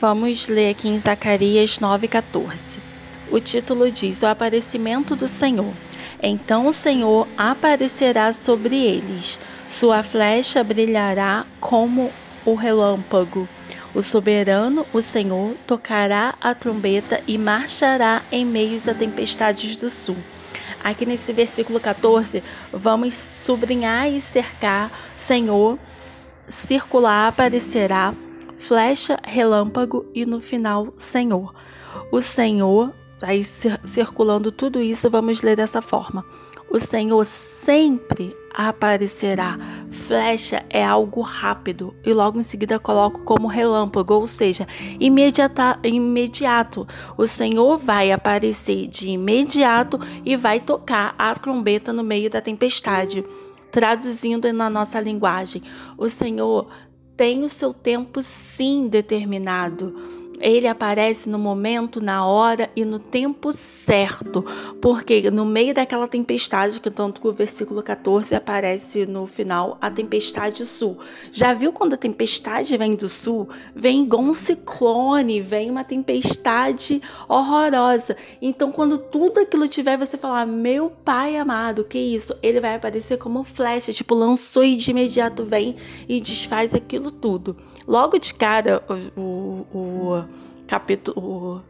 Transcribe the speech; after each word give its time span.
Vamos 0.00 0.48
ler 0.48 0.70
aqui 0.70 0.88
em 0.88 0.98
Zacarias 0.98 1.78
9,14. 1.78 2.78
O 3.30 3.38
título 3.38 3.92
diz: 3.92 4.22
O 4.22 4.26
aparecimento 4.26 5.14
do 5.14 5.28
Senhor. 5.28 5.74
Então 6.22 6.66
o 6.66 6.72
Senhor 6.72 7.28
aparecerá 7.36 8.32
sobre 8.32 8.76
eles, 8.82 9.38
sua 9.68 10.02
flecha 10.02 10.64
brilhará 10.64 11.44
como 11.60 12.10
o 12.46 12.54
relâmpago. 12.54 13.46
O 13.94 14.02
soberano, 14.02 14.86
o 14.90 15.02
Senhor, 15.02 15.54
tocará 15.66 16.34
a 16.40 16.54
trombeta 16.54 17.22
e 17.26 17.36
marchará 17.36 18.22
em 18.32 18.46
meio 18.46 18.80
a 18.88 18.94
tempestades 18.94 19.76
do 19.76 19.90
sul. 19.90 20.16
Aqui 20.82 21.04
nesse 21.04 21.30
versículo 21.30 21.78
14, 21.78 22.42
vamos 22.72 23.14
sublinhar 23.44 24.08
e 24.10 24.22
cercar: 24.22 24.90
Senhor, 25.26 25.78
circular 26.66 27.28
aparecerá 27.28 28.14
flecha, 28.60 29.18
relâmpago 29.24 30.06
e 30.14 30.24
no 30.24 30.40
final, 30.40 30.94
Senhor. 30.98 31.54
O 32.12 32.22
Senhor, 32.22 32.92
aí 33.20 33.44
circulando 33.92 34.52
tudo 34.52 34.80
isso, 34.80 35.10
vamos 35.10 35.42
ler 35.42 35.56
dessa 35.56 35.82
forma. 35.82 36.24
O 36.70 36.78
Senhor 36.78 37.24
sempre 37.64 38.36
aparecerá. 38.54 39.58
Flecha 40.06 40.64
é 40.70 40.84
algo 40.84 41.20
rápido 41.20 41.94
e 42.04 42.12
logo 42.12 42.38
em 42.38 42.42
seguida 42.42 42.78
coloco 42.78 43.22
como 43.22 43.48
relâmpago, 43.48 44.14
ou 44.14 44.26
seja, 44.26 44.66
imediata, 44.98 45.78
imediato. 45.82 46.86
O 47.16 47.26
Senhor 47.26 47.78
vai 47.78 48.12
aparecer 48.12 48.86
de 48.86 49.10
imediato 49.10 49.98
e 50.24 50.36
vai 50.36 50.60
tocar 50.60 51.14
a 51.18 51.34
trombeta 51.34 51.92
no 51.92 52.04
meio 52.04 52.30
da 52.30 52.40
tempestade. 52.40 53.24
Traduzindo 53.72 54.52
na 54.52 54.68
nossa 54.68 55.00
linguagem, 55.00 55.62
o 55.96 56.08
Senhor 56.08 56.68
tem 57.20 57.44
o 57.44 57.50
seu 57.50 57.74
tempo 57.74 58.22
sim 58.22 58.88
determinado. 58.88 59.94
Ele 60.40 60.66
aparece 60.66 61.28
no 61.28 61.38
momento, 61.38 62.00
na 62.00 62.26
hora 62.26 62.70
e 62.74 62.84
no 62.84 62.98
tempo 62.98 63.52
certo, 63.52 64.44
porque 64.80 65.30
no 65.30 65.44
meio 65.44 65.74
daquela 65.74 66.08
tempestade, 66.08 66.80
que 66.80 66.90
tanto 66.90 67.20
que 67.20 67.28
o 67.28 67.32
versículo 67.32 67.82
14 67.82 68.34
aparece 68.34 69.04
no 69.04 69.26
final, 69.26 69.76
a 69.80 69.90
tempestade 69.90 70.64
sul. 70.64 70.98
Já 71.30 71.52
viu 71.52 71.72
quando 71.72 71.94
a 71.94 71.98
tempestade 71.98 72.76
vem 72.76 72.94
do 72.94 73.08
sul? 73.08 73.48
Vem 73.74 74.04
igual 74.04 74.22
um 74.22 74.32
ciclone, 74.32 75.40
vem 75.40 75.70
uma 75.70 75.84
tempestade 75.84 77.02
horrorosa. 77.28 78.16
Então, 78.40 78.72
quando 78.72 78.96
tudo 78.96 79.40
aquilo 79.40 79.68
tiver, 79.68 79.98
você 79.98 80.16
falar, 80.16 80.46
meu 80.46 80.90
pai 81.04 81.36
amado, 81.36 81.84
que 81.84 81.98
isso? 81.98 82.34
Ele 82.42 82.60
vai 82.60 82.76
aparecer 82.76 83.18
como 83.18 83.44
flecha, 83.44 83.92
tipo, 83.92 84.14
lançou 84.14 84.64
e 84.64 84.76
de 84.76 84.90
imediato 84.90 85.44
vem 85.44 85.76
e 86.08 86.20
desfaz 86.20 86.74
aquilo 86.74 87.10
tudo. 87.10 87.56
Logo 87.86 88.18
de 88.18 88.32
cara, 88.32 88.82
o, 89.16 89.20
o, 89.20 89.66
o 89.78 90.24
capítulo. 90.70 91.64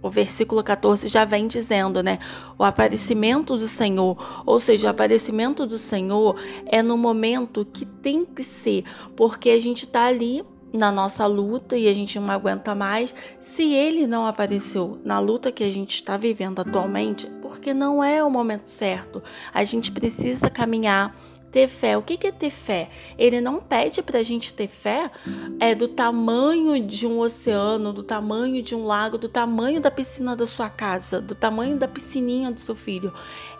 O, 0.00 0.08
versículo 0.08 0.64
14 0.64 1.08
já 1.08 1.26
vem 1.26 1.46
dizendo, 1.46 2.02
né? 2.02 2.18
O 2.56 2.64
aparecimento 2.64 3.56
do 3.58 3.68
Senhor, 3.68 4.42
ou 4.46 4.58
seja, 4.58 4.86
o 4.86 4.90
aparecimento 4.90 5.66
do 5.66 5.76
Senhor 5.76 6.40
é 6.64 6.82
no 6.82 6.96
momento 6.96 7.66
que 7.66 7.84
tem 7.84 8.24
que 8.24 8.44
ser, 8.44 8.84
porque 9.14 9.50
a 9.50 9.58
gente 9.58 9.84
está 9.84 10.06
ali 10.06 10.42
na 10.72 10.90
nossa 10.90 11.26
luta 11.26 11.76
e 11.76 11.86
a 11.86 11.92
gente 11.92 12.18
não 12.18 12.30
aguenta 12.30 12.74
mais. 12.74 13.14
Se 13.42 13.74
ele 13.74 14.06
não 14.06 14.24
apareceu 14.24 14.98
na 15.04 15.18
luta 15.18 15.52
que 15.52 15.64
a 15.64 15.70
gente 15.70 15.96
está 15.96 16.16
vivendo 16.16 16.60
atualmente, 16.60 17.26
porque 17.42 17.74
não 17.74 18.02
é 18.02 18.24
o 18.24 18.30
momento 18.30 18.68
certo. 18.68 19.22
A 19.52 19.64
gente 19.64 19.92
precisa 19.92 20.48
caminhar 20.48 21.14
ter 21.50 21.68
fé. 21.68 21.96
O 21.96 22.02
que 22.02 22.26
é 22.26 22.32
ter 22.32 22.50
fé? 22.50 22.88
Ele 23.18 23.40
não 23.40 23.60
pede 23.60 24.02
para 24.02 24.18
a 24.18 24.22
gente 24.22 24.52
ter 24.52 24.68
fé 24.68 25.10
é 25.60 25.74
do 25.74 25.88
tamanho 25.88 26.84
de 26.84 27.06
um 27.06 27.18
oceano, 27.20 27.92
do 27.92 28.02
tamanho 28.02 28.62
de 28.62 28.74
um 28.74 28.84
lago, 28.84 29.18
do 29.18 29.28
tamanho 29.28 29.80
da 29.80 29.90
piscina 29.90 30.36
da 30.36 30.46
sua 30.46 30.70
casa, 30.70 31.20
do 31.20 31.34
tamanho 31.34 31.76
da 31.76 31.88
piscininha 31.88 32.50
do 32.50 32.60
seu 32.60 32.74
filho. 32.74 33.12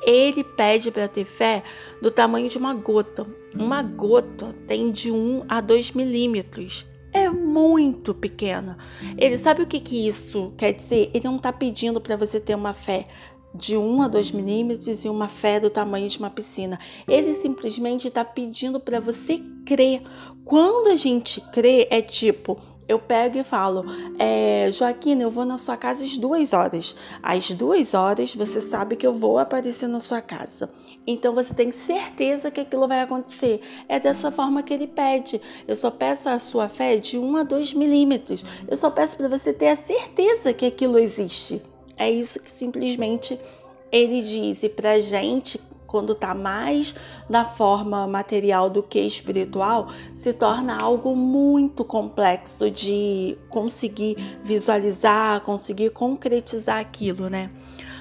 Ele 0.03 0.45
pede 0.45 0.91
para 0.91 1.09
ter 1.09 1.25
fé 1.25 1.63
do 2.01 2.11
tamanho 2.11 2.49
de 2.49 2.59
uma 2.59 2.75
gota. 2.75 3.27
Uma 3.55 3.83
gota 3.83 4.55
tem 4.67 4.91
de 4.91 5.11
1 5.11 5.45
a 5.49 5.61
2 5.61 5.93
milímetros. 5.93 6.87
É 7.13 7.29
muito 7.31 8.15
pequena. 8.15 8.77
Ele 9.17 9.39
sabe 9.39 9.63
o 9.63 9.67
que, 9.67 9.81
que 9.81 10.07
isso 10.07 10.53
quer 10.59 10.73
dizer? 10.73 11.11
Ele 11.15 11.25
não 11.25 11.37
está 11.37 11.53
pedindo 11.53 12.01
para 12.01 12.17
você 12.17 12.39
ter 12.39 12.55
uma 12.55 12.75
fé 12.75 13.07
de 13.55 13.77
1 13.77 14.03
a 14.03 14.09
2 14.09 14.31
milímetros 14.33 15.05
e 15.05 15.09
uma 15.09 15.29
fé 15.29 15.59
do 15.59 15.71
tamanho 15.71 16.09
de 16.09 16.19
uma 16.19 16.31
piscina. 16.31 16.79
Ele 17.07 17.35
simplesmente 17.35 18.09
está 18.09 18.25
pedindo 18.25 18.79
para 18.79 19.01
você 19.01 19.43
crer. 19.65 20.03
Quando 20.45 20.89
a 20.89 20.97
gente 20.97 21.41
crê, 21.53 21.87
é 21.91 22.01
tipo, 22.01 22.59
eu 22.89 22.99
pego 22.99 23.37
e 23.37 23.45
falo, 23.45 23.85
é, 24.19 24.71
Joaquina, 24.73 25.23
eu 25.23 25.31
vou 25.31 25.45
na 25.45 25.59
sua 25.59 25.77
casa 25.77 26.03
às 26.05 26.17
duas 26.17 26.55
horas. 26.55 26.97
Às 27.23 27.51
duas 27.51 27.93
horas 27.93 28.35
você 28.35 28.63
sabe 28.63 28.97
que 28.97 29.07
eu 29.07 29.13
vou 29.13 29.39
aparecer 29.39 29.87
na 29.87 30.01
sua 30.01 30.23
casa. 30.23 30.71
Então 31.07 31.35
você 31.35 31.53
tem 31.53 31.71
certeza 31.71 32.51
que 32.51 32.61
aquilo 32.61 32.89
vai 32.89 33.03
acontecer. 33.03 33.61
É 33.89 34.01
dessa 34.01 34.31
forma 34.31 34.63
que 34.63 34.73
ele 34.73 34.87
pede. 34.87 35.41
Eu 35.67 35.77
só 35.77 35.91
peço 35.91 36.31
a 36.31 36.39
sua 36.39 36.69
fé 36.69 36.97
de 36.97 37.19
1 37.19 37.37
a 37.37 37.43
2 37.43 37.75
milímetros. 37.75 38.43
Eu 38.67 38.77
só 38.77 38.91
peço 38.91 39.19
para 39.19 39.29
você 39.29 39.53
ter 39.53 39.69
a 39.69 39.77
certeza 39.77 40.55
que 40.55 40.65
aquilo 40.65 40.99
existe. 40.99 41.61
É 41.99 42.11
isso 42.11 42.41
que 42.41 42.51
simplesmente 42.51 43.39
ele 43.91 44.23
diz. 44.23 44.63
E 44.63 44.69
para 44.69 45.01
gente, 45.01 45.61
quando 45.87 46.13
está 46.13 46.35
mais 46.35 46.95
da 47.29 47.45
forma 47.45 48.07
material 48.07 48.71
do 48.71 48.83
que 48.83 49.01
espiritual, 49.01 49.89
se 50.15 50.33
torna 50.33 50.79
algo 50.79 51.17
muito 51.17 51.85
complexo 51.85 52.71
de 52.71 53.37
conseguir 53.49 54.17
visualizar, 54.45 55.41
conseguir 55.41 55.91
concretizar 55.91 56.79
aquilo, 56.79 57.29
né? 57.29 57.51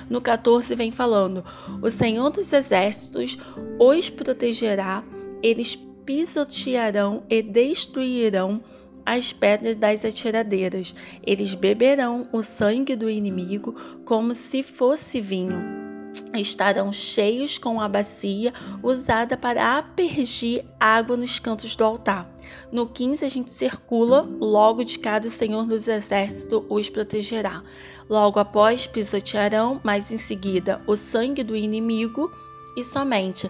No 0.09 0.21
14 0.21 0.75
vem 0.75 0.91
falando: 0.91 1.43
O 1.81 1.89
Senhor 1.89 2.29
dos 2.29 2.53
Exércitos 2.53 3.37
os 3.79 4.09
protegerá, 4.09 5.03
eles 5.41 5.75
pisotearão 6.05 7.23
e 7.29 7.41
destruirão 7.41 8.61
as 9.07 9.31
pedras 9.31 9.77
das 9.77 10.03
atiradeiras. 10.03 10.93
Eles 11.25 11.55
beberão 11.55 12.27
o 12.33 12.43
sangue 12.43 12.93
do 12.93 13.09
inimigo 13.09 13.73
como 14.03 14.35
se 14.35 14.61
fosse 14.61 15.21
vinho. 15.21 15.87
Estarão 16.35 16.91
cheios 16.91 17.57
com 17.57 17.79
a 17.79 17.87
bacia 17.87 18.53
usada 18.83 19.37
para 19.37 19.77
apergir 19.77 20.65
água 20.77 21.15
nos 21.15 21.39
cantos 21.39 21.73
do 21.77 21.85
altar. 21.85 22.29
No 22.69 22.85
15, 22.85 23.23
a 23.23 23.29
gente 23.29 23.53
circula, 23.53 24.27
logo 24.41 24.83
de 24.83 24.99
cada 24.99 25.29
o 25.29 25.31
Senhor 25.31 25.65
dos 25.65 25.87
Exércitos 25.87 26.63
os 26.67 26.89
protegerá. 26.89 27.63
Logo 28.09 28.39
após, 28.39 28.87
pisotearão, 28.87 29.79
mas 29.85 30.11
em 30.11 30.17
seguida, 30.17 30.81
o 30.85 30.97
sangue 30.97 31.45
do 31.45 31.55
inimigo 31.55 32.29
e 32.75 32.83
somente. 32.83 33.49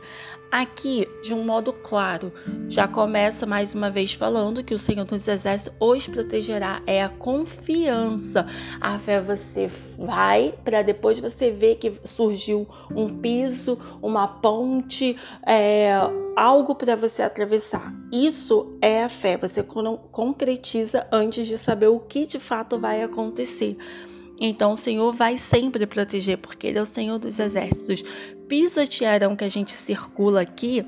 Aqui, 0.51 1.07
de 1.21 1.33
um 1.33 1.43
modo 1.43 1.73
claro, 1.73 2.31
já 2.69 2.87
começa 2.87 3.45
mais 3.45 3.75
uma 3.75 3.89
vez 3.89 4.13
falando 4.13 4.63
que 4.63 4.73
o 4.73 4.79
Senhor 4.79 5.03
dos 5.03 5.27
Exércitos 5.27 5.75
os 5.79 6.07
protegerá. 6.07 6.81
É 6.87 7.03
a 7.03 7.09
confiança. 7.09 8.47
A 8.79 8.97
fé 8.97 9.19
você 9.19 9.69
vai 9.97 10.53
para 10.63 10.81
depois 10.81 11.19
você 11.19 11.51
ver 11.51 11.75
que 11.75 11.99
surgiu 12.05 12.65
um 12.95 13.19
piso, 13.19 13.77
uma 14.01 14.27
ponte, 14.27 15.17
é, 15.45 15.91
algo 16.35 16.75
para 16.75 16.95
você 16.95 17.21
atravessar. 17.23 17.93
Isso 18.11 18.77
é 18.81 19.03
a 19.03 19.09
fé. 19.09 19.35
Você 19.35 19.61
concretiza 19.63 21.05
antes 21.11 21.45
de 21.45 21.57
saber 21.57 21.87
o 21.87 21.99
que 21.99 22.25
de 22.25 22.39
fato 22.39 22.79
vai 22.79 23.03
acontecer. 23.03 23.77
Então 24.39 24.71
o 24.71 24.77
Senhor 24.77 25.13
vai 25.13 25.37
sempre 25.37 25.85
proteger, 25.85 26.37
porque 26.37 26.67
Ele 26.67 26.77
é 26.77 26.81
o 26.81 26.85
Senhor 26.85 27.17
dos 27.17 27.39
exércitos. 27.39 28.03
Pisotearão 28.47 29.35
que 29.35 29.43
a 29.43 29.49
gente 29.49 29.71
circula 29.73 30.41
aqui 30.41 30.85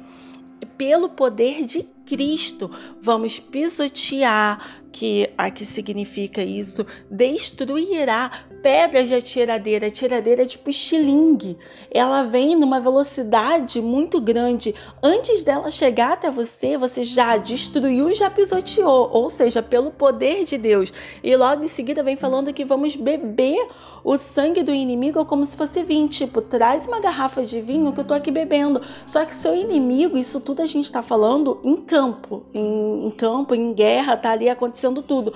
pelo 0.78 1.10
poder 1.10 1.66
de 1.66 1.84
Cristo. 2.06 2.72
Vamos 3.02 3.40
pisotear, 3.40 4.82
que 4.92 5.30
aqui 5.38 5.66
significa 5.66 6.44
isso, 6.44 6.86
destruirá 7.10 8.46
pedras 8.62 9.08
de 9.08 9.16
atiradeira. 9.16 9.88
Atiradeira 9.88 10.44
é 10.44 10.46
tipo 10.46 10.70
estilingue. 10.70 11.58
Ela 11.92 12.24
vem 12.24 12.56
numa 12.56 12.80
velocidade 12.80 13.82
muito 13.82 14.20
grande. 14.20 14.74
Antes 15.02 15.44
dela 15.44 15.72
chegar 15.72 16.14
até 16.14 16.30
você, 16.30 16.78
você 16.78 17.04
já 17.04 17.38
destruiu, 17.38 18.14
já 18.14 18.30
pisoteou, 18.30 19.10
ou 19.12 19.30
seja, 19.30 19.62
pelo 19.62 19.92
poder 19.92 20.44
de 20.44 20.58
Deus. 20.58 20.92
E 21.24 21.36
logo 21.36 21.64
em 21.64 21.70
seguida 21.70 22.04
vem 22.04 22.16
falando 22.16 22.54
que 22.54 22.66
vamos 22.66 22.96
beber 22.96 23.68
o 24.04 24.18
sangue 24.18 24.64
do 24.64 24.74
inimigo 24.74 25.26
como 25.26 25.46
se 25.46 25.56
fosse 25.56 25.84
vinho. 25.84 26.08
Tipo, 26.08 26.42
traz 26.42 26.88
uma 26.88 27.00
garrafa 27.00 27.44
de 27.44 27.62
vinho 27.62 27.94
que 27.94 28.00
eu 28.00 28.06
tô 28.06 28.14
aqui 28.14 28.32
bebendo. 28.32 28.82
Só 29.08 29.24
que 29.24 29.34
seu 29.34 29.56
inimigo, 29.56 30.18
isso 30.18 30.40
tudo 30.40 30.62
a 30.62 30.66
gente 30.66 30.92
tá 30.92 31.02
falando 31.02 31.60
em 31.64 31.76
campo, 31.76 32.44
em, 32.54 33.08
em 33.08 33.12
campo, 33.12 33.54
em 33.54 33.74
guerra, 33.74 34.18
tá 34.18 34.32
ali 34.32 34.50
acontecendo 34.50 34.79
tudo. 35.02 35.34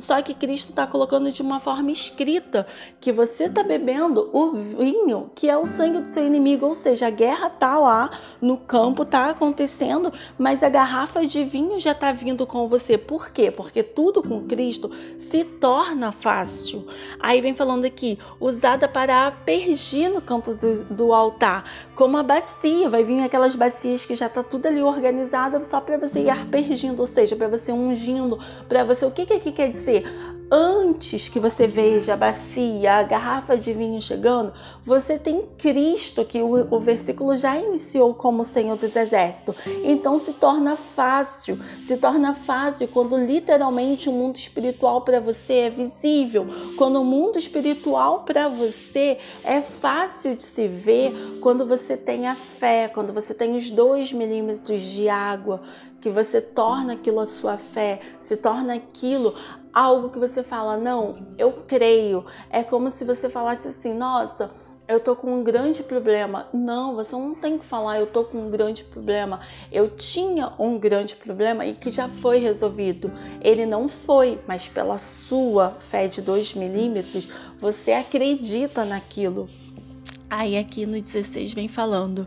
Só 0.00 0.20
que 0.22 0.34
Cristo 0.34 0.70
está 0.70 0.86
colocando 0.86 1.30
de 1.30 1.42
uma 1.42 1.60
forma 1.60 1.90
escrita 1.90 2.66
que 3.00 3.12
você 3.12 3.44
está 3.44 3.62
bebendo 3.62 4.30
o 4.32 4.52
vinho 4.52 5.30
que 5.34 5.48
é 5.48 5.56
o 5.56 5.66
sangue 5.66 6.00
do 6.00 6.08
seu 6.08 6.26
inimigo, 6.26 6.66
ou 6.66 6.74
seja, 6.74 7.06
a 7.06 7.10
guerra 7.10 7.48
está 7.48 7.78
lá 7.78 8.20
no 8.40 8.56
campo, 8.56 9.02
está 9.02 9.30
acontecendo, 9.30 10.12
mas 10.38 10.62
a 10.62 10.68
garrafa 10.68 11.26
de 11.26 11.44
vinho 11.44 11.78
já 11.78 11.92
está 11.92 12.12
vindo 12.12 12.46
com 12.46 12.68
você. 12.68 12.96
Por 12.96 13.30
quê? 13.30 13.50
Porque 13.50 13.82
tudo 13.82 14.22
com 14.22 14.46
Cristo 14.46 14.90
se 15.30 15.44
torna 15.44 16.12
fácil. 16.12 16.86
Aí 17.18 17.40
vem 17.40 17.54
falando 17.54 17.84
aqui, 17.84 18.18
usada 18.38 18.88
para 18.88 19.26
apergir 19.26 20.10
no 20.10 20.20
canto 20.20 20.54
do, 20.54 20.84
do 20.84 21.12
altar, 21.12 21.64
como 21.94 22.16
a 22.16 22.22
bacia, 22.22 22.88
vai 22.88 23.04
vir 23.04 23.22
aquelas 23.22 23.54
bacias 23.54 24.06
que 24.06 24.14
já 24.14 24.26
está 24.26 24.42
tudo 24.42 24.66
ali 24.66 24.82
organizado 24.82 25.62
só 25.64 25.80
para 25.80 25.98
você 25.98 26.20
ir 26.20 26.30
aspergindo, 26.30 27.00
ou 27.00 27.06
seja, 27.06 27.36
para 27.36 27.48
você 27.48 27.72
ungindo, 27.72 28.38
para 28.68 28.84
você. 28.84 29.04
O 29.04 29.10
que, 29.10 29.26
que 29.26 29.34
aqui 29.34 29.52
quer 29.52 29.70
dizer? 29.70 29.89
Antes 30.52 31.28
que 31.28 31.38
você 31.38 31.68
veja 31.68 32.14
a 32.14 32.16
bacia, 32.16 32.94
a 32.94 33.02
garrafa 33.04 33.56
de 33.56 33.72
vinho 33.72 34.02
chegando, 34.02 34.52
você 34.84 35.16
tem 35.16 35.46
Cristo, 35.56 36.24
que 36.24 36.42
o, 36.42 36.74
o 36.74 36.80
versículo 36.80 37.36
já 37.36 37.56
iniciou 37.56 38.12
como 38.14 38.44
Senhor 38.44 38.76
dos 38.76 38.96
Exércitos. 38.96 39.54
Então 39.84 40.18
se 40.18 40.32
torna 40.32 40.74
fácil, 40.74 41.56
se 41.86 41.96
torna 41.96 42.34
fácil 42.34 42.88
quando 42.88 43.16
literalmente 43.16 44.08
o 44.08 44.12
mundo 44.12 44.34
espiritual 44.34 45.02
para 45.02 45.20
você 45.20 45.52
é 45.52 45.70
visível, 45.70 46.48
quando 46.76 47.00
o 47.00 47.04
mundo 47.04 47.38
espiritual 47.38 48.24
para 48.24 48.48
você 48.48 49.18
é 49.44 49.60
fácil 49.60 50.34
de 50.34 50.42
se 50.42 50.66
ver, 50.66 51.38
quando 51.40 51.64
você 51.64 51.96
tem 51.96 52.26
a 52.26 52.34
fé, 52.34 52.88
quando 52.92 53.12
você 53.12 53.32
tem 53.32 53.54
os 53.54 53.70
dois 53.70 54.12
milímetros 54.12 54.80
de 54.80 55.08
água, 55.08 55.62
que 56.00 56.08
você 56.08 56.40
torna 56.40 56.94
aquilo 56.94 57.20
a 57.20 57.26
sua 57.26 57.58
fé, 57.58 58.00
se 58.22 58.36
torna 58.36 58.74
aquilo 58.74 59.34
algo 59.72 60.10
que 60.10 60.18
você 60.18 60.42
fala, 60.42 60.76
não, 60.76 61.16
eu 61.38 61.52
creio. 61.66 62.24
É 62.50 62.62
como 62.62 62.90
se 62.90 63.04
você 63.04 63.28
falasse 63.28 63.68
assim, 63.68 63.94
nossa, 63.94 64.50
eu 64.90 64.98
tô 64.98 65.14
com 65.14 65.32
um 65.32 65.44
grande 65.44 65.84
problema. 65.84 66.48
Não, 66.52 66.96
você 66.96 67.14
não 67.14 67.32
tem 67.32 67.58
que 67.58 67.64
falar, 67.64 68.00
eu 68.00 68.08
tô 68.08 68.24
com 68.24 68.38
um 68.38 68.50
grande 68.50 68.82
problema. 68.82 69.40
Eu 69.70 69.90
tinha 69.90 70.52
um 70.58 70.78
grande 70.78 71.14
problema 71.14 71.64
e 71.64 71.74
que 71.74 71.92
já 71.92 72.08
foi 72.08 72.38
resolvido. 72.38 73.12
Ele 73.40 73.64
não 73.64 73.88
foi, 73.88 74.40
mas 74.48 74.66
pela 74.66 74.98
sua 74.98 75.76
fé 75.90 76.08
de 76.08 76.20
2 76.20 76.54
milímetros, 76.54 77.28
você 77.60 77.92
acredita 77.92 78.84
naquilo. 78.84 79.48
Aí 80.28 80.58
aqui 80.58 80.84
no 80.86 81.00
16 81.00 81.52
vem 81.52 81.68
falando: 81.68 82.26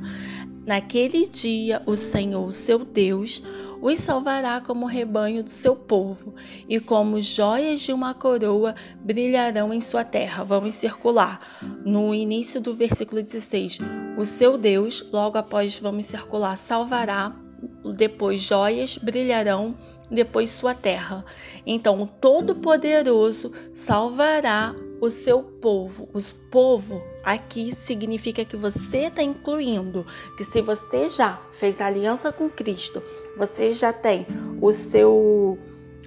Naquele 0.66 1.28
dia 1.28 1.82
o 1.86 1.98
Senhor, 1.98 2.50
seu 2.54 2.80
Deus, 2.80 3.44
os 3.84 4.00
salvará 4.00 4.62
como 4.62 4.86
rebanho 4.86 5.44
do 5.44 5.50
seu 5.50 5.76
povo, 5.76 6.34
e 6.70 6.80
como 6.80 7.22
joias 7.22 7.82
de 7.82 7.92
uma 7.92 8.14
coroa 8.14 8.74
brilharão 9.02 9.74
em 9.74 9.82
sua 9.82 10.06
terra. 10.06 10.42
Vamos 10.46 10.76
circular. 10.76 11.42
No 11.84 12.16
início 12.16 12.62
do 12.62 12.74
versículo 12.74 13.22
16, 13.22 13.80
o 14.18 14.24
seu 14.24 14.58
Deus, 14.58 15.06
logo 15.12 15.38
após 15.38 15.78
vamos 15.78 16.06
circular, 16.06 16.56
salvará, 16.56 17.36
depois 17.94 18.40
joias 18.40 18.98
brilharão 18.98 19.76
depois 20.10 20.52
sua 20.52 20.74
terra. 20.74 21.26
Então, 21.66 22.02
o 22.02 22.08
Todo-Poderoso 22.08 23.52
salvará 23.74 24.76
o 25.02 25.10
seu 25.10 25.42
povo. 25.44 26.08
O 26.14 26.22
povo 26.50 27.02
aqui 27.24 27.74
significa 27.76 28.46
que 28.46 28.56
você 28.56 29.08
está 29.08 29.24
incluindo, 29.24 30.06
que 30.38 30.46
se 30.46 30.62
você 30.62 31.10
já 31.10 31.40
fez 31.54 31.82
aliança 31.82 32.32
com 32.32 32.50
Cristo, 32.50 33.02
você 33.38 33.72
já 33.72 33.92
tem 33.92 34.26
o 34.62 34.72
seu 34.72 35.58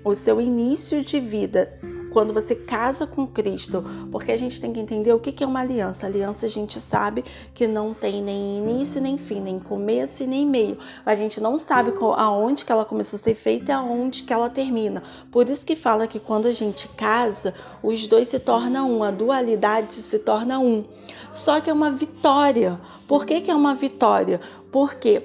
o 0.05 0.15
seu 0.15 0.41
início 0.41 1.03
de 1.03 1.19
vida 1.19 1.81
quando 2.17 2.33
você 2.33 2.55
casa 2.55 3.07
com 3.07 3.27
Cristo, 3.27 3.85
porque 4.11 4.33
a 4.33 4.39
gente 4.39 4.59
tem 4.59 4.73
que 4.73 4.81
entender 4.81 5.13
o 5.13 5.21
que 5.21 5.45
é 5.45 5.47
uma 5.47 5.61
aliança. 5.61 6.07
Aliança 6.07 6.47
a 6.47 6.49
gente 6.49 6.81
sabe 6.81 7.23
que 7.53 7.67
não 7.67 7.93
tem 7.93 8.23
nem 8.23 8.57
início 8.57 9.03
nem 9.03 9.19
fim, 9.19 9.39
nem 9.39 9.59
começo 9.59 10.23
e 10.23 10.27
nem 10.27 10.47
meio. 10.47 10.79
A 11.05 11.15
gente 11.15 11.43
não 11.43 11.59
sabe 11.59 11.93
aonde 12.17 12.65
que 12.65 12.73
ela 12.73 12.87
começou 12.87 13.19
a 13.19 13.21
ser 13.21 13.35
feita 13.35 13.71
e 13.71 13.75
aonde 13.75 14.23
que 14.23 14.33
ela 14.33 14.49
termina. 14.49 15.03
Por 15.31 15.47
isso 15.51 15.67
que 15.67 15.77
fala 15.77 16.07
que 16.07 16.19
quando 16.19 16.47
a 16.47 16.53
gente 16.53 16.89
casa, 16.89 17.53
os 17.83 18.07
dois 18.07 18.29
se 18.29 18.39
tornam 18.39 18.91
um, 18.91 19.03
a 19.03 19.11
dualidade 19.11 19.93
se 19.95 20.19
torna 20.19 20.59
um. 20.59 20.85
Só 21.33 21.61
que 21.61 21.69
é 21.69 21.73
uma 21.73 21.91
vitória. 21.91 22.81
Por 23.07 23.27
que, 23.27 23.43
que 23.43 23.51
é 23.51 23.55
uma 23.55 23.75
vitória? 23.75 24.41
Porque 24.73 25.23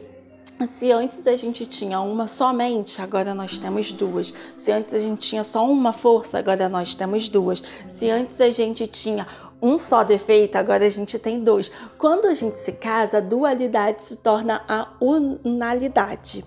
se 0.67 0.91
antes 0.91 1.25
a 1.25 1.35
gente 1.35 1.65
tinha 1.65 1.99
uma 2.01 2.27
somente, 2.27 3.01
agora 3.01 3.33
nós 3.33 3.57
temos 3.57 3.91
duas. 3.91 4.33
Se 4.57 4.71
antes 4.71 4.93
a 4.93 4.99
gente 4.99 5.29
tinha 5.29 5.43
só 5.43 5.65
uma 5.65 5.93
força, 5.93 6.37
agora 6.37 6.67
nós 6.69 6.95
temos 6.95 7.29
duas. 7.29 7.61
Se 7.89 8.09
antes 8.09 8.39
a 8.39 8.49
gente 8.49 8.87
tinha 8.87 9.27
um 9.61 9.77
só 9.77 10.03
defeito, 10.03 10.55
agora 10.55 10.85
a 10.85 10.89
gente 10.89 11.19
tem 11.19 11.43
dois. 11.43 11.71
Quando 11.97 12.25
a 12.25 12.33
gente 12.33 12.57
se 12.57 12.71
casa, 12.71 13.17
a 13.17 13.21
dualidade 13.21 14.03
se 14.03 14.15
torna 14.15 14.63
a 14.67 14.87
unalidade. 14.99 16.43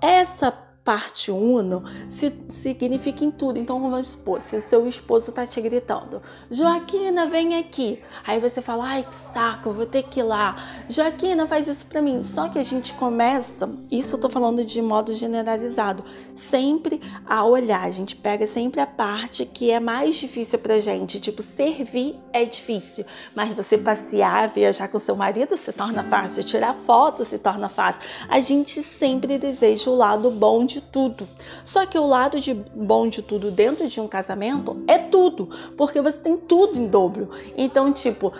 Essa 0.00 0.50
parte 0.84 1.30
uno 1.30 1.82
se, 2.10 2.32
significa 2.50 3.24
em 3.24 3.30
tudo. 3.30 3.58
Então 3.58 3.80
vamos 3.80 4.08
supor, 4.08 4.40
se 4.40 4.56
o 4.56 4.60
seu 4.60 4.86
esposo 4.86 5.32
tá 5.32 5.46
te 5.46 5.60
gritando, 5.60 6.20
Joaquina, 6.50 7.26
vem 7.26 7.56
aqui. 7.56 8.02
Aí 8.24 8.38
você 8.38 8.60
fala, 8.60 8.84
ai 8.84 9.02
que 9.02 9.14
saco, 9.14 9.72
vou 9.72 9.86
ter 9.86 10.02
que 10.04 10.20
ir 10.20 10.24
lá. 10.24 10.84
Joaquina, 10.88 11.46
faz 11.46 11.66
isso 11.66 11.86
para 11.86 12.02
mim. 12.02 12.22
Só 12.22 12.48
que 12.48 12.58
a 12.58 12.62
gente 12.62 12.92
começa, 12.94 13.68
isso 13.90 14.16
eu 14.16 14.20
tô 14.20 14.28
falando 14.28 14.64
de 14.64 14.82
modo 14.82 15.14
generalizado, 15.14 16.04
sempre 16.36 17.00
a 17.26 17.44
olhar. 17.44 17.82
A 17.82 17.90
gente 17.90 18.14
pega 18.14 18.46
sempre 18.46 18.80
a 18.80 18.86
parte 18.86 19.46
que 19.46 19.70
é 19.70 19.80
mais 19.80 20.16
difícil 20.16 20.58
pra 20.58 20.78
gente. 20.78 21.18
Tipo, 21.18 21.42
servir 21.42 22.16
é 22.32 22.44
difícil, 22.44 23.06
mas 23.34 23.56
você 23.56 23.78
passear, 23.78 24.50
viajar 24.50 24.88
com 24.88 24.98
seu 24.98 25.16
marido 25.16 25.56
se 25.56 25.72
torna 25.72 26.02
fácil, 26.04 26.44
tirar 26.44 26.74
foto 26.74 27.24
se 27.24 27.38
torna 27.38 27.68
fácil. 27.68 28.02
A 28.28 28.40
gente 28.40 28.82
sempre 28.82 29.38
deseja 29.38 29.90
o 29.90 29.94
lado 29.94 30.30
bom 30.30 30.66
de 30.66 30.73
de 30.74 30.80
tudo. 30.80 31.28
Só 31.64 31.86
que 31.86 31.98
o 31.98 32.06
lado 32.06 32.40
de 32.40 32.52
bom 32.52 33.08
de 33.08 33.22
tudo 33.22 33.50
dentro 33.50 33.88
de 33.88 34.00
um 34.00 34.08
casamento 34.08 34.82
é 34.88 34.98
tudo, 34.98 35.48
porque 35.76 36.00
você 36.00 36.18
tem 36.18 36.36
tudo 36.36 36.78
em 36.78 36.86
dobro. 36.86 37.30
Então, 37.56 37.92
tipo, 37.92 38.32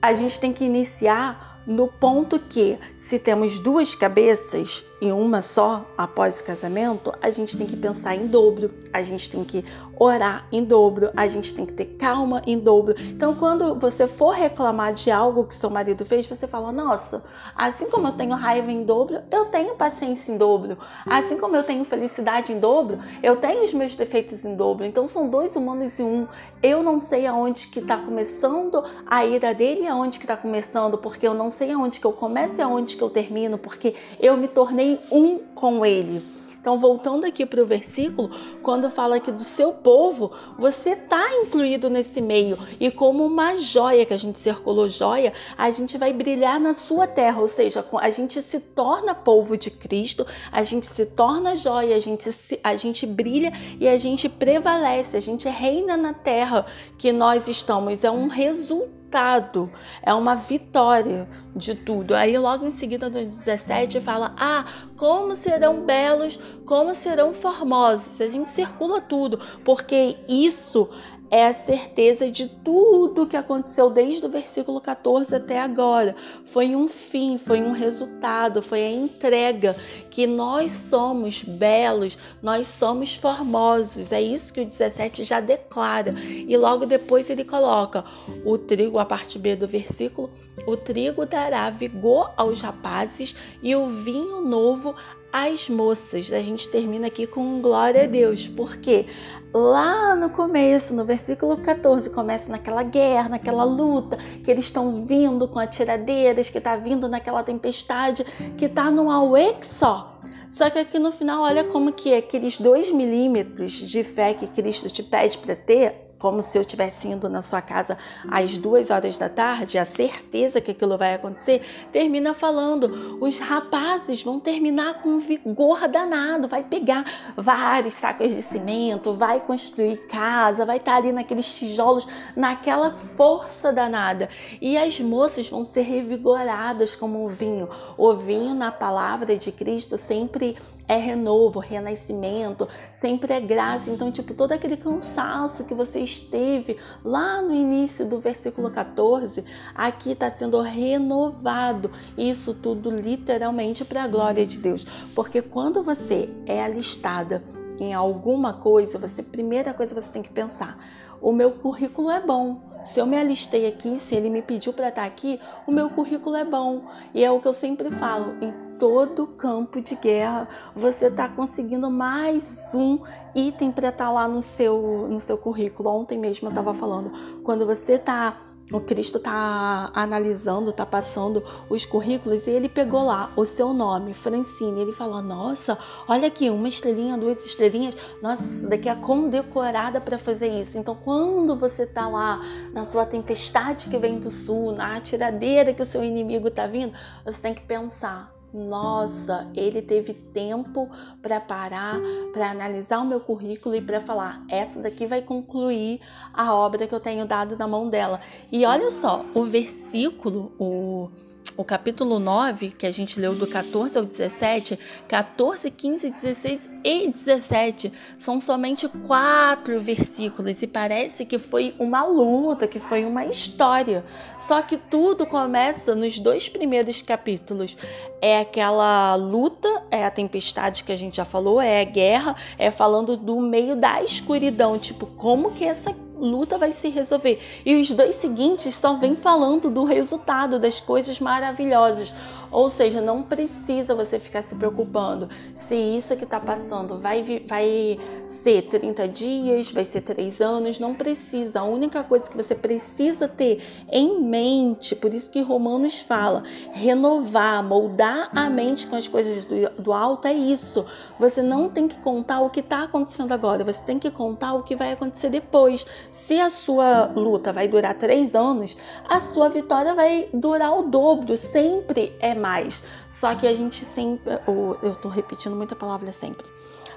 a 0.00 0.14
gente 0.14 0.40
tem 0.40 0.52
que 0.52 0.64
iniciar 0.64 1.62
no 1.66 1.88
ponto 1.88 2.38
que 2.38 2.78
se 2.98 3.18
temos 3.18 3.58
duas 3.58 3.94
cabeças 3.94 4.84
e 5.00 5.10
uma 5.10 5.42
só 5.42 5.84
após 5.98 6.40
o 6.40 6.44
casamento, 6.44 7.12
a 7.20 7.28
gente 7.30 7.58
tem 7.58 7.66
que 7.66 7.76
pensar 7.76 8.14
em 8.14 8.26
dobro, 8.26 8.70
a 8.92 9.02
gente 9.02 9.28
tem 9.28 9.44
que 9.44 9.64
orar 9.98 10.46
em 10.50 10.64
dobro, 10.64 11.10
a 11.16 11.26
gente 11.26 11.54
tem 11.54 11.66
que 11.66 11.72
ter 11.72 11.84
calma 11.98 12.42
em 12.46 12.58
dobro. 12.58 12.94
Então, 12.98 13.34
quando 13.34 13.74
você 13.74 14.06
for 14.06 14.30
reclamar 14.30 14.94
de 14.94 15.10
algo 15.10 15.44
que 15.44 15.54
seu 15.54 15.68
marido 15.68 16.04
fez, 16.04 16.26
você 16.26 16.46
fala: 16.46 16.72
Nossa, 16.72 17.22
assim 17.56 17.90
como 17.90 18.08
eu 18.08 18.12
tenho 18.12 18.34
raiva 18.34 18.70
em 18.70 18.84
dobro, 18.84 19.20
eu 19.30 19.46
tenho 19.46 19.74
paciência 19.74 20.32
em 20.32 20.36
dobro. 20.36 20.78
Assim 21.08 21.36
como 21.36 21.56
eu 21.56 21.64
tenho 21.64 21.84
felicidade 21.84 22.52
em 22.52 22.58
dobro, 22.58 22.98
eu 23.22 23.36
tenho 23.36 23.64
os 23.64 23.74
meus 23.74 23.96
defeitos 23.96 24.44
em 24.44 24.54
dobro. 24.54 24.84
Então, 24.84 25.06
são 25.06 25.28
dois 25.28 25.54
humanos 25.56 25.98
em 25.98 26.04
um. 26.04 26.26
Eu 26.62 26.82
não 26.82 26.98
sei 26.98 27.26
aonde 27.26 27.68
que 27.68 27.80
está 27.80 27.96
começando 27.96 28.82
a 29.06 29.24
ira 29.24 29.52
dele 29.52 29.82
e 29.82 29.86
aonde 29.86 30.18
que 30.18 30.24
está 30.24 30.36
começando, 30.36 30.96
porque 30.96 31.26
eu 31.26 31.34
não 31.34 31.50
sei 31.50 31.72
aonde 31.72 32.00
que 32.00 32.06
eu 32.06 32.12
começo 32.12 32.58
e 32.58 32.62
aonde 32.62 32.96
que 32.96 33.02
eu 33.02 33.10
termino, 33.10 33.58
porque 33.58 33.94
eu 34.18 34.36
me 34.36 34.48
tornei 34.48 34.83
um 35.10 35.38
com 35.54 35.84
ele. 35.84 36.34
Então, 36.64 36.78
voltando 36.78 37.26
aqui 37.26 37.44
para 37.44 37.62
o 37.62 37.66
versículo, 37.66 38.30
quando 38.62 38.90
fala 38.90 39.16
aqui 39.16 39.30
do 39.30 39.44
seu 39.44 39.70
povo, 39.70 40.32
você 40.58 40.92
está 40.92 41.22
incluído 41.42 41.90
nesse 41.90 42.22
meio. 42.22 42.56
E 42.80 42.90
como 42.90 43.26
uma 43.26 43.54
joia, 43.56 44.06
que 44.06 44.14
a 44.14 44.16
gente 44.16 44.38
circulou 44.38 44.88
joia, 44.88 45.34
a 45.58 45.70
gente 45.70 45.98
vai 45.98 46.10
brilhar 46.10 46.58
na 46.58 46.72
sua 46.72 47.06
terra. 47.06 47.38
Ou 47.42 47.48
seja, 47.48 47.84
a 48.00 48.08
gente 48.08 48.40
se 48.40 48.58
torna 48.58 49.14
povo 49.14 49.58
de 49.58 49.70
Cristo, 49.70 50.26
a 50.50 50.62
gente 50.62 50.86
se 50.86 51.04
torna 51.04 51.54
joia, 51.54 51.96
a 51.96 52.00
gente, 52.00 52.32
se, 52.32 52.58
a 52.64 52.74
gente 52.76 53.04
brilha 53.04 53.52
e 53.78 53.86
a 53.86 53.98
gente 53.98 54.26
prevalece, 54.26 55.18
a 55.18 55.20
gente 55.20 55.46
reina 55.46 55.98
na 55.98 56.14
terra 56.14 56.64
que 56.96 57.12
nós 57.12 57.46
estamos. 57.46 58.02
É 58.02 58.10
um 58.10 58.28
resultado 58.28 59.03
resultado, 59.14 59.70
é 60.02 60.12
uma 60.12 60.34
vitória 60.34 61.28
de 61.54 61.74
tudo. 61.74 62.14
Aí 62.14 62.36
logo 62.36 62.66
em 62.66 62.70
seguida 62.72 63.08
no 63.08 63.24
17 63.24 64.00
fala: 64.00 64.34
"Ah, 64.36 64.64
como 64.96 65.36
serão 65.36 65.84
belos, 65.84 66.38
como 66.66 66.94
serão 66.94 67.32
formosos". 67.32 68.20
A 68.20 68.26
gente 68.26 68.48
circula 68.48 69.00
tudo, 69.00 69.38
porque 69.64 70.16
isso 70.28 70.88
é 71.30 71.46
a 71.46 71.52
certeza 71.52 72.30
de 72.30 72.48
tudo 72.48 73.26
que 73.26 73.36
aconteceu 73.36 73.90
desde 73.90 74.24
o 74.24 74.28
versículo 74.28 74.80
14 74.80 75.34
até 75.34 75.60
agora. 75.60 76.14
Foi 76.46 76.76
um 76.76 76.88
fim, 76.88 77.38
foi 77.38 77.60
um 77.60 77.72
resultado, 77.72 78.62
foi 78.62 78.84
a 78.84 78.90
entrega 78.90 79.74
que 80.10 80.26
nós 80.26 80.70
somos 80.70 81.42
belos, 81.42 82.16
nós 82.42 82.66
somos 82.78 83.14
formosos. 83.14 84.12
É 84.12 84.20
isso 84.20 84.52
que 84.52 84.60
o 84.60 84.66
17 84.66 85.24
já 85.24 85.40
declara. 85.40 86.12
E 86.20 86.56
logo 86.56 86.86
depois 86.86 87.28
ele 87.30 87.44
coloca 87.44 88.04
o 88.44 88.56
trigo, 88.56 88.98
a 88.98 89.04
parte 89.04 89.38
B 89.38 89.56
do 89.56 89.66
versículo, 89.66 90.30
o 90.66 90.76
trigo 90.76 91.26
dará 91.26 91.68
vigor 91.70 92.32
aos 92.36 92.60
rapazes 92.60 93.34
e 93.62 93.74
o 93.74 93.88
vinho 93.88 94.40
novo 94.40 94.94
às 95.34 95.68
moças. 95.68 96.32
A 96.32 96.40
gente 96.40 96.68
termina 96.68 97.08
aqui 97.08 97.26
com 97.26 97.60
glória 97.60 98.04
a 98.04 98.06
Deus, 98.06 98.46
porque 98.46 99.06
lá 99.52 100.14
no 100.14 100.30
começo, 100.30 100.94
no 100.94 101.04
versículo 101.04 101.56
14, 101.56 102.08
começa 102.10 102.48
naquela 102.48 102.84
guerra, 102.84 103.30
naquela 103.30 103.64
luta, 103.64 104.16
que 104.44 104.48
eles 104.48 104.66
estão 104.66 105.04
vindo 105.04 105.48
com 105.48 105.58
atiradeiras, 105.58 106.48
que 106.48 106.58
está 106.58 106.76
vindo 106.76 107.08
naquela 107.08 107.42
tempestade, 107.42 108.24
que 108.56 108.66
está 108.66 108.92
num 108.92 109.10
auê 109.10 109.56
só. 109.62 110.20
Só 110.50 110.70
que 110.70 110.78
aqui 110.78 111.00
no 111.00 111.10
final, 111.10 111.42
olha 111.42 111.64
como 111.64 111.92
que 111.92 112.14
aqueles 112.14 112.56
dois 112.56 112.92
milímetros 112.92 113.72
de 113.72 114.04
fé 114.04 114.34
que 114.34 114.46
Cristo 114.46 114.88
te 114.88 115.02
pede 115.02 115.36
para 115.38 115.56
ter, 115.56 116.03
como 116.18 116.42
se 116.42 116.56
eu 116.56 116.60
estivesse 116.60 117.08
indo 117.08 117.28
na 117.28 117.42
sua 117.42 117.60
casa 117.60 117.98
às 118.30 118.56
duas 118.56 118.90
horas 118.90 119.18
da 119.18 119.28
tarde, 119.28 119.78
a 119.78 119.84
certeza 119.84 120.60
que 120.60 120.70
aquilo 120.70 120.96
vai 120.96 121.14
acontecer, 121.14 121.62
termina 121.92 122.34
falando: 122.34 123.18
os 123.20 123.38
rapazes 123.38 124.22
vão 124.22 124.40
terminar 124.40 125.02
com 125.02 125.10
um 125.10 125.18
vigor 125.18 125.88
danado, 125.88 126.48
vai 126.48 126.62
pegar 126.62 127.04
vários 127.36 127.94
sacos 127.94 128.34
de 128.34 128.42
cimento, 128.42 129.14
vai 129.14 129.40
construir 129.40 129.98
casa, 130.08 130.64
vai 130.64 130.78
estar 130.78 130.96
ali 130.96 131.12
naqueles 131.12 131.52
tijolos, 131.52 132.06
naquela 132.36 132.92
força 133.16 133.72
danada. 133.72 134.28
E 134.60 134.76
as 134.76 135.00
moças 135.00 135.48
vão 135.48 135.64
ser 135.64 135.82
revigoradas 135.82 136.96
como 136.96 137.24
o 137.24 137.28
vinho. 137.28 137.68
O 137.96 138.14
vinho, 138.14 138.54
na 138.54 138.72
palavra 138.72 139.36
de 139.36 139.52
Cristo, 139.52 139.98
sempre 139.98 140.56
é 140.86 140.96
renovo, 140.96 141.58
renascimento, 141.58 142.68
sempre 142.92 143.32
é 143.32 143.40
graça. 143.40 143.90
Então, 143.90 144.10
tipo, 144.10 144.34
todo 144.34 144.52
aquele 144.52 144.76
cansaço 144.76 145.64
que 145.64 145.74
você 145.74 146.00
esteve 146.00 146.76
lá 147.04 147.40
no 147.40 147.54
início 147.54 148.04
do 148.04 148.18
versículo 148.18 148.70
14, 148.70 149.44
aqui 149.74 150.12
está 150.12 150.30
sendo 150.30 150.60
renovado. 150.60 151.90
Isso 152.16 152.54
tudo 152.54 152.90
literalmente 152.90 153.84
para 153.84 154.04
a 154.04 154.08
glória 154.08 154.44
de 154.46 154.58
Deus. 154.58 154.84
Porque 155.14 155.40
quando 155.40 155.82
você 155.82 156.28
é 156.46 156.62
alistada 156.62 157.42
em 157.80 157.92
alguma 157.92 158.54
coisa, 158.54 158.98
você 158.98 159.22
primeira 159.22 159.74
coisa 159.74 159.94
você 159.94 160.10
tem 160.10 160.22
que 160.22 160.30
pensar: 160.30 160.78
o 161.20 161.32
meu 161.32 161.52
currículo 161.52 162.10
é 162.10 162.20
bom 162.20 162.73
se 162.84 163.00
eu 163.00 163.06
me 163.06 163.16
alistei 163.16 163.66
aqui, 163.66 163.98
se 163.98 164.14
ele 164.14 164.28
me 164.28 164.42
pediu 164.42 164.72
para 164.72 164.88
estar 164.88 165.04
aqui, 165.04 165.40
o 165.66 165.72
meu 165.72 165.88
currículo 165.90 166.36
é 166.36 166.44
bom. 166.44 166.82
E 167.12 167.24
é 167.24 167.30
o 167.30 167.40
que 167.40 167.48
eu 167.48 167.52
sempre 167.52 167.90
falo: 167.90 168.34
em 168.40 168.52
todo 168.78 169.26
campo 169.26 169.80
de 169.80 169.96
guerra, 169.96 170.48
você 170.74 171.06
está 171.06 171.28
conseguindo 171.28 171.90
mais 171.90 172.74
um 172.74 172.98
item 173.34 173.72
para 173.72 173.88
estar 173.88 174.06
tá 174.06 174.10
lá 174.10 174.28
no 174.28 174.42
seu, 174.42 175.06
no 175.08 175.20
seu 175.20 175.38
currículo. 175.38 175.88
Ontem 175.90 176.18
mesmo 176.18 176.48
eu 176.48 176.50
estava 176.50 176.74
falando, 176.74 177.10
quando 177.42 177.66
você 177.66 177.94
está 177.94 178.36
o 178.72 178.80
Cristo 178.80 179.18
está 179.18 179.90
analisando, 179.94 180.70
está 180.70 180.86
passando 180.86 181.44
os 181.68 181.84
currículos 181.84 182.46
e 182.46 182.50
ele 182.50 182.68
pegou 182.68 183.04
lá 183.04 183.30
o 183.36 183.44
seu 183.44 183.72
nome, 183.74 184.14
Francine. 184.14 184.80
Ele 184.80 184.92
falou: 184.92 185.22
Nossa, 185.22 185.78
olha 186.08 186.28
aqui, 186.28 186.48
uma 186.48 186.68
estrelinha, 186.68 187.18
duas 187.18 187.44
estrelinhas. 187.44 187.94
Nossa, 188.22 188.42
isso 188.42 188.68
daqui 188.68 188.88
é 188.88 188.94
condecorada 188.94 190.00
para 190.00 190.18
fazer 190.18 190.48
isso. 190.60 190.78
Então, 190.78 190.96
quando 190.96 191.56
você 191.56 191.82
está 191.82 192.08
lá 192.08 192.40
na 192.72 192.84
sua 192.84 193.04
tempestade 193.04 193.88
que 193.88 193.98
vem 193.98 194.18
do 194.18 194.30
sul, 194.30 194.72
na 194.72 194.96
atiradeira 194.96 195.74
que 195.74 195.82
o 195.82 195.86
seu 195.86 196.02
inimigo 196.02 196.48
está 196.48 196.66
vindo, 196.66 196.94
você 197.24 197.38
tem 197.38 197.54
que 197.54 197.62
pensar: 197.62 198.32
nossa, 198.54 199.50
ele 199.52 199.82
teve 199.82 200.14
tempo 200.14 200.88
para 201.20 201.40
parar, 201.40 201.98
para 202.32 202.52
analisar 202.52 203.00
o 203.00 203.04
meu 203.04 203.18
currículo 203.18 203.74
e 203.74 203.80
para 203.80 204.00
falar: 204.00 204.44
essa 204.48 204.80
daqui 204.80 205.06
vai 205.06 205.20
concluir 205.20 206.00
a 206.32 206.54
obra 206.54 206.86
que 206.86 206.94
eu 206.94 207.00
tenho 207.00 207.26
dado 207.26 207.56
na 207.58 207.66
mão 207.66 207.90
dela. 207.90 208.20
E 208.52 208.64
olha 208.64 208.92
só, 208.92 209.24
o 209.34 209.42
versículo, 209.44 210.52
o 210.56 211.10
o 211.56 211.64
capítulo 211.64 212.18
9, 212.18 212.70
que 212.70 212.86
a 212.86 212.90
gente 212.90 213.20
leu 213.20 213.34
do 213.34 213.46
14 213.46 213.96
ao 213.96 214.04
17, 214.04 214.78
14, 215.06 215.70
15, 215.70 216.10
16 216.10 216.60
e 216.82 217.08
17 217.08 217.92
são 218.18 218.40
somente 218.40 218.88
quatro 219.06 219.80
versículos 219.80 220.60
e 220.62 220.66
parece 220.66 221.24
que 221.24 221.38
foi 221.38 221.74
uma 221.78 222.04
luta, 222.04 222.66
que 222.66 222.78
foi 222.78 223.04
uma 223.04 223.24
história. 223.26 224.04
Só 224.40 224.60
que 224.62 224.76
tudo 224.76 225.26
começa 225.26 225.94
nos 225.94 226.18
dois 226.18 226.48
primeiros 226.48 227.00
capítulos. 227.02 227.76
É 228.20 228.40
aquela 228.40 229.14
luta, 229.14 229.84
é 229.90 230.04
a 230.04 230.10
tempestade 230.10 230.82
que 230.82 230.92
a 230.92 230.96
gente 230.96 231.16
já 231.16 231.24
falou, 231.24 231.60
é 231.60 231.80
a 231.80 231.84
guerra, 231.84 232.36
é 232.58 232.70
falando 232.70 233.16
do 233.16 233.40
meio 233.40 233.76
da 233.76 234.02
escuridão, 234.02 234.78
tipo, 234.78 235.06
como 235.06 235.52
que 235.52 235.64
essa 235.64 235.94
luta 236.16 236.58
vai 236.58 236.72
se 236.72 236.88
resolver. 236.88 237.40
E 237.64 237.74
os 237.76 237.90
dois 237.90 238.14
seguintes 238.16 238.74
só 238.74 238.94
vem 238.94 239.16
falando 239.16 239.70
do 239.70 239.84
resultado, 239.84 240.58
das 240.58 240.80
coisas 240.80 241.18
maravilhosas. 241.20 242.12
Ou 242.50 242.68
seja, 242.68 243.00
não 243.00 243.22
precisa 243.22 243.94
você 243.94 244.18
ficar 244.18 244.42
se 244.42 244.54
preocupando 244.54 245.28
se 245.66 245.74
isso 245.74 246.16
que 246.16 246.24
está 246.24 246.38
passando 246.38 246.98
vai, 246.98 247.42
vai 247.46 247.98
ser 248.42 248.62
30 248.62 249.08
dias, 249.08 249.72
vai 249.72 249.84
ser 249.84 250.02
3 250.02 250.40
anos, 250.40 250.78
não 250.78 250.94
precisa. 250.94 251.60
A 251.60 251.64
única 251.64 252.04
coisa 252.04 252.28
que 252.28 252.36
você 252.36 252.54
precisa 252.54 253.26
ter 253.26 253.62
em 253.90 254.22
mente, 254.22 254.94
por 254.94 255.12
isso 255.14 255.30
que 255.30 255.40
Romanos 255.40 256.00
fala, 256.00 256.44
renovar, 256.72 257.64
moldar 257.64 258.30
a 258.36 258.50
mente 258.50 258.86
com 258.86 258.96
as 258.96 259.08
coisas 259.08 259.44
do, 259.44 259.82
do 259.82 259.92
alto, 259.92 260.28
é 260.28 260.34
isso. 260.34 260.84
Você 261.18 261.42
não 261.42 261.68
tem 261.68 261.88
que 261.88 261.98
contar 262.00 262.40
o 262.40 262.50
que 262.50 262.60
está 262.60 262.84
acontecendo 262.84 263.32
agora, 263.32 263.64
você 263.64 263.82
tem 263.82 263.98
que 263.98 264.10
contar 264.10 264.54
o 264.54 264.62
que 264.62 264.76
vai 264.76 264.92
acontecer 264.92 265.30
depois. 265.30 265.84
Se 266.14 266.40
a 266.40 266.48
sua 266.48 267.12
luta 267.14 267.52
vai 267.52 267.68
durar 267.68 267.94
3 267.94 268.34
anos, 268.34 268.76
a 269.08 269.20
sua 269.20 269.48
vitória 269.48 269.94
vai 269.94 270.28
durar 270.32 270.78
o 270.78 270.82
dobro, 270.82 271.36
sempre 271.36 272.16
é 272.20 272.34
mais. 272.34 272.82
Só 273.10 273.34
que 273.34 273.46
a 273.46 273.52
gente 273.52 273.84
sempre, 273.84 274.38
eu 274.82 274.92
estou 274.92 275.10
repetindo 275.10 275.54
muita 275.54 275.76
palavra 275.76 276.12
sempre 276.12 276.46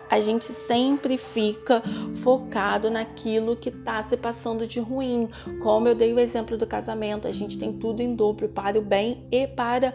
a 0.09 0.19
gente 0.19 0.53
sempre 0.53 1.17
fica 1.17 1.83
focado 2.23 2.89
naquilo 2.89 3.55
que 3.55 3.69
está 3.69 4.03
se 4.03 4.15
passando 4.15 4.65
de 4.65 4.79
ruim. 4.79 5.27
Como 5.61 5.87
eu 5.87 5.95
dei 5.95 6.13
o 6.13 6.19
exemplo 6.19 6.57
do 6.57 6.65
casamento, 6.65 7.27
a 7.27 7.31
gente 7.31 7.57
tem 7.57 7.73
tudo 7.73 8.01
em 8.01 8.15
dobro 8.15 8.47
para 8.47 8.79
o 8.79 8.81
bem 8.81 9.27
e 9.31 9.47
para 9.47 9.93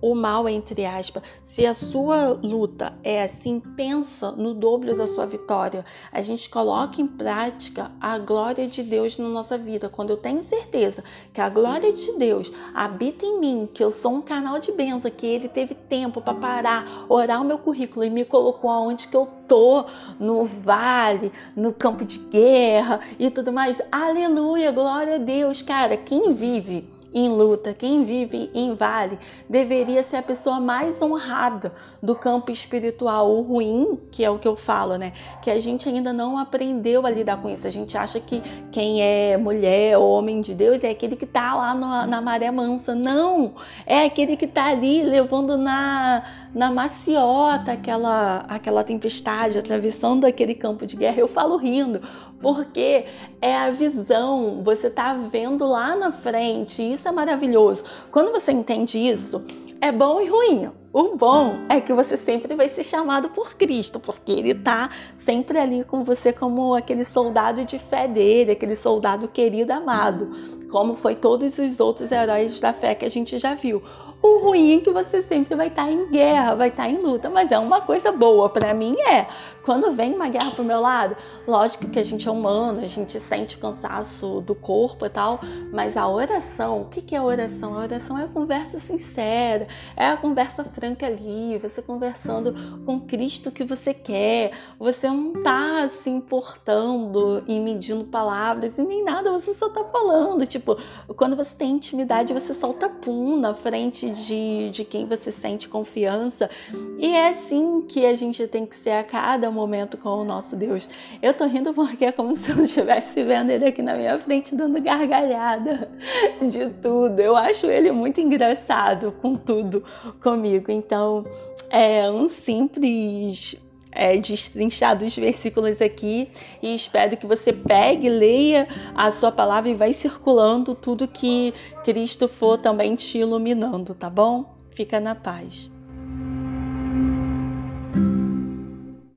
o 0.00 0.14
mal, 0.14 0.48
entre 0.48 0.84
aspas. 0.84 1.22
Se 1.44 1.66
a 1.66 1.74
sua 1.74 2.38
luta 2.42 2.92
é 3.02 3.22
assim, 3.22 3.60
pensa 3.60 4.30
no 4.32 4.54
dobro 4.54 4.96
da 4.96 5.06
sua 5.06 5.26
vitória. 5.26 5.84
A 6.12 6.22
gente 6.22 6.48
coloca 6.48 7.00
em 7.00 7.06
prática 7.06 7.90
a 8.00 8.18
glória 8.18 8.66
de 8.68 8.82
Deus 8.82 9.18
na 9.18 9.28
nossa 9.28 9.58
vida. 9.58 9.88
Quando 9.88 10.10
eu 10.10 10.16
tenho 10.16 10.42
certeza 10.42 11.02
que 11.32 11.40
a 11.40 11.48
glória 11.48 11.92
de 11.92 12.12
Deus 12.12 12.52
habita 12.74 13.26
em 13.26 13.40
mim, 13.40 13.68
que 13.72 13.82
eu 13.82 13.90
sou 13.90 14.12
um 14.12 14.22
canal 14.22 14.58
de 14.60 14.72
bênção, 14.72 15.10
que 15.10 15.26
Ele 15.26 15.48
teve 15.48 15.74
tempo 15.74 16.20
para 16.20 16.34
parar, 16.34 17.06
orar 17.08 17.42
o 17.42 17.44
meu 17.44 17.58
currículo 17.58 18.04
e 18.04 18.10
me 18.10 18.24
colocou 18.24 18.70
aonde 18.70 19.08
que 19.08 19.16
eu 19.16 19.28
tô, 19.48 19.84
no 20.18 20.44
vale, 20.44 21.32
no 21.56 21.72
campo 21.72 22.04
de 22.04 22.18
guerra 22.18 23.00
e 23.18 23.30
tudo 23.30 23.52
mais. 23.52 23.80
Aleluia, 23.90 24.70
glória 24.70 25.16
a 25.16 25.18
Deus, 25.18 25.62
cara. 25.62 25.96
Quem 25.96 26.32
vive 26.32 26.88
em 27.12 27.28
luta, 27.28 27.74
quem 27.74 28.04
vive 28.04 28.50
em 28.54 28.74
vale, 28.74 29.18
deveria 29.48 30.02
ser 30.02 30.16
a 30.16 30.22
pessoa 30.22 30.60
mais 30.60 31.02
honrada 31.02 31.72
do 32.02 32.14
campo 32.14 32.50
espiritual. 32.50 33.30
O 33.30 33.42
ruim, 33.42 33.98
que 34.10 34.24
é 34.24 34.30
o 34.30 34.38
que 34.38 34.46
eu 34.46 34.56
falo, 34.56 34.96
né? 34.96 35.12
Que 35.42 35.50
a 35.50 35.58
gente 35.58 35.88
ainda 35.88 36.12
não 36.12 36.38
aprendeu 36.38 37.04
a 37.06 37.10
lidar 37.10 37.40
com 37.42 37.48
isso. 37.48 37.66
A 37.66 37.70
gente 37.70 37.96
acha 37.98 38.20
que 38.20 38.40
quem 38.70 39.02
é 39.02 39.36
mulher 39.36 39.98
ou 39.98 40.10
homem 40.10 40.40
de 40.40 40.54
Deus 40.54 40.82
é 40.84 40.90
aquele 40.90 41.16
que 41.16 41.26
tá 41.26 41.54
lá 41.54 41.74
na, 41.74 42.06
na 42.06 42.20
maré 42.20 42.50
mansa. 42.50 42.94
Não! 42.94 43.54
É 43.84 44.04
aquele 44.04 44.36
que 44.36 44.46
tá 44.46 44.66
ali 44.66 45.02
levando 45.02 45.58
na, 45.58 46.39
na 46.54 46.70
maciota 46.70 47.72
aquela, 47.72 48.44
aquela 48.48 48.82
tempestade, 48.82 49.58
atravessando 49.58 50.24
aquele 50.24 50.54
campo 50.54 50.86
de 50.86 50.96
guerra. 50.96 51.20
Eu 51.20 51.28
falo 51.28 51.56
rindo, 51.56 52.00
porque 52.40 53.04
é 53.40 53.56
a 53.56 53.70
visão, 53.70 54.62
você 54.62 54.90
tá 54.90 55.14
vendo 55.14 55.66
lá 55.66 55.94
na 55.94 56.12
frente, 56.12 56.82
isso 56.82 57.06
é 57.06 57.12
maravilhoso. 57.12 57.84
Quando 58.10 58.32
você 58.32 58.52
entende 58.52 58.98
isso, 58.98 59.42
é 59.80 59.90
bom 59.90 60.20
e 60.20 60.28
ruim. 60.28 60.70
O 60.92 61.16
bom 61.16 61.56
é 61.68 61.80
que 61.80 61.92
você 61.92 62.16
sempre 62.16 62.56
vai 62.56 62.68
ser 62.68 62.82
chamado 62.82 63.30
por 63.30 63.54
Cristo, 63.54 64.00
porque 64.00 64.32
ele 64.32 64.54
tá 64.56 64.90
sempre 65.20 65.56
ali 65.56 65.84
com 65.84 66.02
você 66.02 66.32
como 66.32 66.74
aquele 66.74 67.04
soldado 67.04 67.64
de 67.64 67.78
fé 67.78 68.08
dele, 68.08 68.50
aquele 68.50 68.74
soldado 68.74 69.28
querido, 69.28 69.72
amado, 69.72 70.28
como 70.68 70.96
foi 70.96 71.14
todos 71.14 71.56
os 71.58 71.78
outros 71.78 72.10
heróis 72.10 72.60
da 72.60 72.72
fé 72.72 72.94
que 72.96 73.04
a 73.04 73.08
gente 73.08 73.38
já 73.38 73.54
viu. 73.54 73.80
O 74.22 74.38
ruim 74.38 74.76
é 74.76 74.80
que 74.80 74.90
você 74.90 75.22
sempre 75.22 75.54
vai 75.54 75.68
estar 75.68 75.90
em 75.90 76.10
guerra, 76.10 76.54
vai 76.54 76.68
estar 76.68 76.90
em 76.90 76.98
luta, 76.98 77.30
mas 77.30 77.50
é 77.50 77.58
uma 77.58 77.80
coisa 77.80 78.12
boa 78.12 78.50
para 78.50 78.74
mim 78.74 78.94
é. 79.00 79.26
Quando 79.62 79.92
vem 79.92 80.14
uma 80.14 80.28
guerra 80.28 80.50
pro 80.50 80.62
meu 80.62 80.80
lado, 80.80 81.16
lógico 81.46 81.88
que 81.88 81.98
a 81.98 82.02
gente 82.02 82.28
é 82.28 82.30
humano, 82.30 82.80
a 82.80 82.86
gente 82.86 83.18
sente 83.18 83.56
o 83.56 83.58
cansaço 83.58 84.42
do 84.42 84.54
corpo 84.54 85.06
e 85.06 85.08
tal, 85.08 85.40
mas 85.72 85.96
a 85.96 86.06
oração, 86.06 86.82
o 86.82 86.84
que 86.86 87.14
é 87.14 87.18
a 87.18 87.22
oração? 87.22 87.74
A 87.74 87.82
oração 87.82 88.18
é 88.18 88.24
a 88.24 88.28
conversa 88.28 88.78
sincera, 88.80 89.66
é 89.96 90.06
a 90.06 90.16
conversa 90.18 90.64
franca 90.64 91.06
ali, 91.06 91.56
você 91.58 91.80
conversando 91.80 92.54
com 92.84 93.00
Cristo 93.00 93.50
que 93.50 93.64
você 93.64 93.94
quer, 93.94 94.52
você 94.78 95.08
não 95.08 95.32
tá 95.42 95.88
se 96.02 96.10
importando 96.10 97.42
e 97.46 97.58
medindo 97.58 98.04
palavras 98.04 98.76
e 98.76 98.82
nem 98.82 99.02
nada, 99.02 99.32
você 99.32 99.54
só 99.54 99.70
tá 99.70 99.82
falando. 99.84 100.46
Tipo, 100.46 100.76
quando 101.16 101.36
você 101.36 101.54
tem 101.54 101.70
intimidade, 101.70 102.34
você 102.34 102.52
solta 102.52 102.88
pum 102.88 103.38
na 103.38 103.54
frente 103.54 104.09
de, 104.10 104.70
de 104.70 104.84
quem 104.84 105.06
você 105.06 105.30
sente 105.30 105.68
confiança. 105.68 106.50
E 106.98 107.06
é 107.06 107.28
assim 107.28 107.82
que 107.88 108.04
a 108.04 108.14
gente 108.14 108.46
tem 108.46 108.66
que 108.66 108.76
ser 108.76 108.90
a 108.90 109.04
cada 109.04 109.50
momento 109.50 109.96
com 109.96 110.10
o 110.10 110.24
nosso 110.24 110.56
Deus. 110.56 110.88
Eu 111.22 111.34
tô 111.34 111.46
rindo 111.46 111.72
porque 111.72 112.04
é 112.04 112.12
como 112.12 112.34
se 112.36 112.50
eu 112.50 112.64
estivesse 112.64 113.22
vendo 113.22 113.50
ele 113.50 113.66
aqui 113.66 113.82
na 113.82 113.94
minha 113.94 114.18
frente 114.18 114.54
dando 114.54 114.80
gargalhada 114.80 115.88
de 116.42 116.70
tudo. 116.82 117.20
Eu 117.20 117.36
acho 117.36 117.66
ele 117.66 117.90
muito 117.92 118.20
engraçado 118.20 119.12
com 119.20 119.36
tudo 119.36 119.84
comigo. 120.20 120.70
Então, 120.70 121.24
é 121.70 122.10
um 122.10 122.28
simples 122.28 123.56
é, 123.92 124.16
destrinchar 124.16 124.96
dos 124.96 125.14
versículos 125.14 125.80
aqui 125.80 126.28
e 126.62 126.74
espero 126.74 127.16
que 127.16 127.26
você 127.26 127.52
pegue, 127.52 128.08
leia 128.08 128.68
a 128.94 129.10
sua 129.10 129.32
palavra 129.32 129.70
e 129.70 129.74
vai 129.74 129.92
circulando 129.92 130.74
tudo 130.74 131.08
que 131.08 131.54
Cristo 131.84 132.28
for 132.28 132.58
também 132.58 132.94
te 132.96 133.18
iluminando, 133.18 133.94
tá 133.94 134.10
bom? 134.10 134.54
Fica 134.74 134.98
na 135.00 135.14
paz. 135.14 135.69